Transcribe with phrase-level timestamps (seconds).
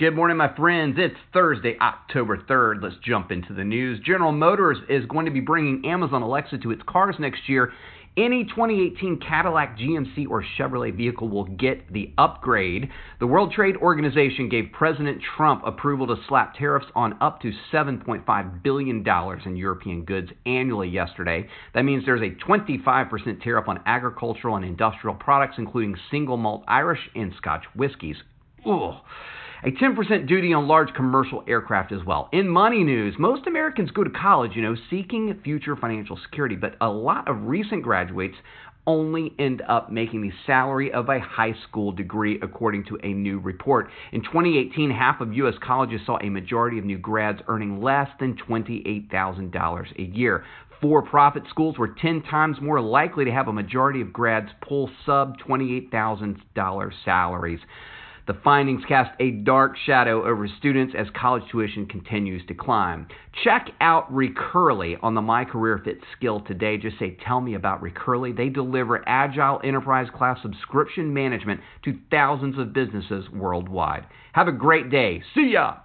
[0.00, 0.96] Good morning, my friends.
[0.96, 2.82] It's Thursday, October 3rd.
[2.82, 4.00] Let's jump into the news.
[4.02, 7.74] General Motors is going to be bringing Amazon Alexa to its cars next year.
[8.16, 12.88] Any 2018 Cadillac, GMC, or Chevrolet vehicle will get the upgrade.
[13.18, 18.62] The World Trade Organization gave President Trump approval to slap tariffs on up to $7.5
[18.62, 19.06] billion
[19.44, 21.46] in European goods annually yesterday.
[21.74, 27.10] That means there's a 25% tariff on agricultural and industrial products, including single malt Irish
[27.14, 28.16] and Scotch whiskies.
[28.64, 28.94] Ugh
[29.64, 32.28] a 10% duty on large commercial aircraft as well.
[32.32, 36.76] In money news, most Americans go to college, you know, seeking future financial security, but
[36.80, 38.36] a lot of recent graduates
[38.86, 43.38] only end up making the salary of a high school degree, according to a new
[43.38, 43.90] report.
[44.12, 45.54] In 2018, half of U.S.
[45.62, 50.44] colleges saw a majority of new grads earning less than $28,000 a year.
[50.80, 54.90] For profit schools were 10 times more likely to have a majority of grads pull
[55.04, 57.60] sub $28,000 salaries.
[58.30, 63.08] The findings cast a dark shadow over students as college tuition continues to climb.
[63.42, 66.76] Check out Recurly on the My Career Fit skill today.
[66.76, 68.30] Just say, Tell me about Recurly.
[68.30, 74.06] They deliver agile enterprise class subscription management to thousands of businesses worldwide.
[74.34, 75.24] Have a great day.
[75.34, 75.78] See ya!